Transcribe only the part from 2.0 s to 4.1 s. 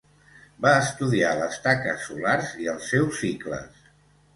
solars i els seus cicles.